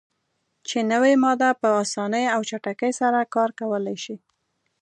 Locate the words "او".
2.35-2.41